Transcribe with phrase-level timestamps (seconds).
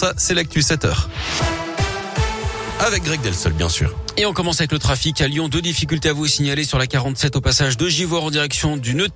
[0.00, 1.08] Ça, c'est l'actu 7 heures.
[2.78, 3.92] Avec Greg Delsol, bien sûr.
[4.20, 5.48] Et on commence avec le trafic à Lyon.
[5.48, 8.96] Deux difficultés à vous signaler sur la 47 au passage de Givor en direction du
[8.96, 9.06] nœud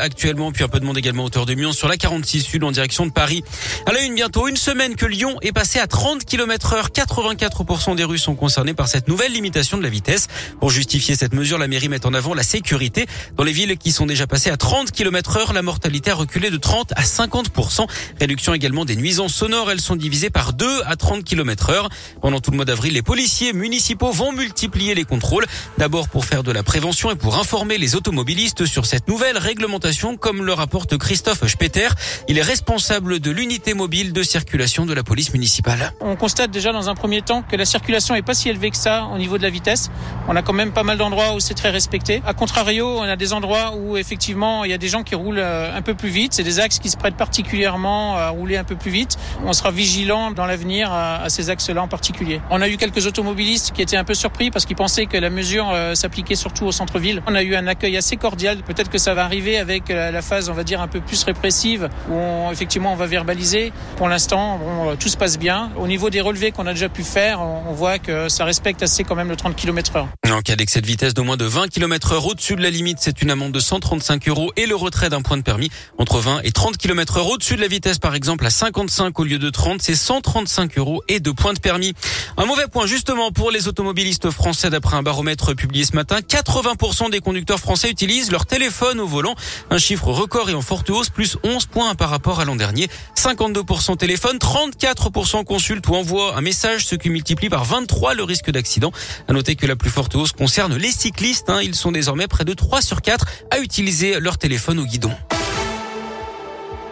[0.00, 2.70] actuellement, puis un peu de monde également hauteur de Mion sur la 46 sud en
[2.70, 3.44] direction de Paris.
[3.84, 6.88] À la une bientôt, une semaine que Lyon est passé à 30 km heure.
[6.88, 10.28] 84% des rues sont concernées par cette nouvelle limitation de la vitesse.
[10.58, 13.04] Pour justifier cette mesure, la mairie met en avant la sécurité.
[13.36, 16.48] Dans les villes qui sont déjà passées à 30 km heure, la mortalité a reculé
[16.48, 17.86] de 30 à 50%.
[18.18, 19.70] Réduction également des nuisances sonores.
[19.70, 21.90] Elles sont divisées par 2 à 30 km heure.
[22.22, 25.44] Pendant tout le mois d'avril, les policiers municipaux vont multiplier les contrôles.
[25.76, 30.16] D'abord pour faire de la prévention et pour informer les automobilistes sur cette nouvelle réglementation,
[30.16, 31.88] comme le rapporte Christophe Speter.
[32.28, 35.92] Il est responsable de l'unité mobile de circulation de la police municipale.
[36.00, 38.76] On constate déjà dans un premier temps que la circulation est pas si élevée que
[38.76, 39.90] ça au niveau de la vitesse.
[40.28, 42.22] On a quand même pas mal d'endroits où c'est très respecté.
[42.24, 45.40] A contrario, on a des endroits où effectivement il y a des gens qui roulent
[45.40, 46.34] euh, un peu plus vite.
[46.34, 49.18] C'est des axes qui se prêtent particulièrement à rouler un peu plus vite.
[49.44, 52.40] On sera vigilant dans l'avenir à ces axes-là en particulier.
[52.50, 55.30] On a eu quelques automobilistes qui étaient un peu surpris parce qu'ils pensaient que la
[55.30, 57.22] mesure euh, s'appliquait surtout au centre-ville.
[57.26, 58.58] On a eu un accueil assez cordial.
[58.58, 61.22] Peut-être que ça va arriver avec euh, la phase, on va dire, un peu plus
[61.24, 63.72] répressive où on, effectivement on va verbaliser.
[63.96, 65.70] Pour l'instant, bon, euh, tout se passe bien.
[65.78, 69.04] Au niveau des relevés qu'on a déjà pu faire, on voit que ça respecte assez
[69.04, 70.08] quand même le 30 km heure.
[70.30, 72.98] En cas d'excès de vitesse de moins de 20 km heure au-dessus de la limite,
[73.00, 76.40] c'est une amende de 135 euros et le retrait d'un point de permis entre 20
[76.44, 79.50] et 30 km heure au-dessus de la vitesse, par exemple, à 55 au lieu de
[79.50, 81.94] 30, c'est 135 euros et deux points de permis.
[82.36, 86.18] Un mauvais point, justement, pour les automobilistes français d'après un baromètre publié ce matin.
[86.20, 89.34] 80% des conducteurs français utilisent leur téléphone au volant.
[89.70, 92.88] Un chiffre record et en forte hausse, plus 11 points par rapport à l'an dernier.
[93.16, 98.50] 52% téléphone, 34% consultent ou envoient un message, ce qui multiplie par 23 le risque
[98.50, 98.92] d'accident.
[99.28, 101.50] À noter que la plus forte hausse concerne les cyclistes.
[101.50, 101.60] Hein.
[101.62, 105.12] Ils sont désormais près de 3 sur 4 à utiliser leur téléphone au guidon.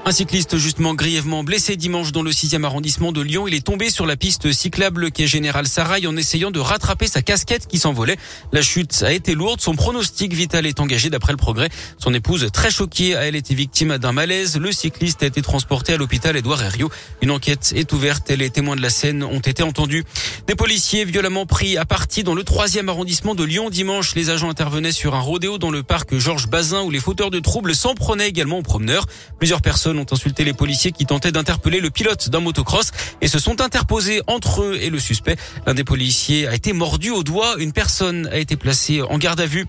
[0.06, 3.48] Un cycliste justement grièvement blessé dimanche dans le 6e arrondissement de Lyon.
[3.48, 7.22] Il est tombé sur la piste cyclable est Général Sarail en essayant de rattraper sa
[7.22, 8.18] casquette qui s'envolait.
[8.52, 9.62] La chute a été lourde.
[9.62, 11.70] Son pronostic vital est engagé d'après le progrès.
[11.96, 14.58] Son épouse, très choquée, a elle été victime d'un malaise.
[14.58, 16.90] Le cycliste a été transporté à l'hôpital Édouard Herriot.
[17.22, 20.04] Une enquête est ouverte et les témoins de la scène ont été entendus.
[20.46, 24.14] Des policiers violemment pris à partie dans le 3e arrondissement de Lyon dimanche.
[24.16, 27.40] Les agents intervenaient sur un rodéo dans le parc Georges Bazin où les fauteurs de
[27.40, 29.06] troubles s'en prenaient également aux promeneurs.
[29.38, 32.90] Plusieurs personnes ont insulté les policiers qui tentaient d'interpeller le pilote d'un motocross
[33.20, 35.36] et se sont interposés entre eux et le suspect.
[35.66, 37.56] L'un des policiers a été mordu au doigt.
[37.58, 39.66] Une personne a été placée en garde à vue.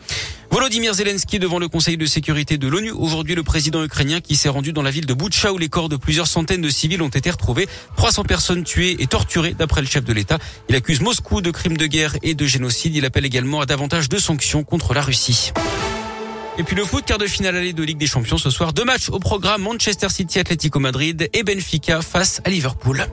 [0.52, 2.92] Volodymyr Zelensky devant le Conseil de sécurité de l'ONU.
[2.92, 5.90] Aujourd'hui, le président ukrainien qui s'est rendu dans la ville de Boutcha où les corps
[5.90, 7.68] de plusieurs centaines de civils ont été retrouvés.
[7.98, 10.38] 300 personnes tuées et torturées d'après le chef de l'État.
[10.70, 12.96] Il accuse Moscou de crimes de guerre et de génocide.
[12.96, 15.52] Il appelle également à davantage de sanctions contre la Russie.
[16.58, 18.72] Et puis le foot, quart de finale allée de Ligue des Champions ce soir.
[18.72, 23.06] Deux matchs au programme Manchester City, Atlético Madrid et Benfica face à Liverpool.